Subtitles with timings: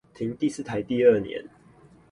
[0.15, 1.45] 停第四台第二年